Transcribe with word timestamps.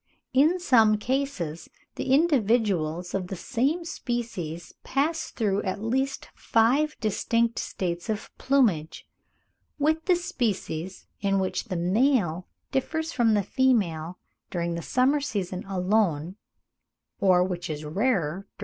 In 0.33 0.59
some 0.59 0.97
cases 0.97 1.69
the 1.93 2.11
individuals 2.11 3.13
of 3.13 3.27
the 3.27 3.35
same 3.35 3.85
species 3.85 4.73
pass 4.83 5.29
through 5.29 5.61
at 5.61 5.79
least 5.83 6.27
five 6.33 6.99
distinct 6.99 7.59
states 7.59 8.09
of 8.09 8.35
plumage. 8.39 9.05
With 9.77 10.05
the 10.05 10.15
species, 10.15 11.05
in 11.19 11.37
which 11.37 11.65
the 11.65 11.75
male 11.77 12.47
differs 12.71 13.11
from 13.13 13.35
the 13.35 13.43
female 13.43 14.17
during 14.49 14.73
the 14.73 14.81
summer 14.81 15.21
season 15.21 15.63
alone, 15.65 16.37
or, 17.19 17.43
which 17.43 17.69
is 17.69 17.85
rarer, 17.85 17.91
during 17.91 18.15
both 18.15 18.41
seasons 18.41 18.49
(41. 18.55 18.55